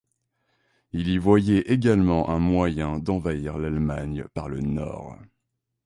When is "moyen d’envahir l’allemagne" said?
2.39-4.25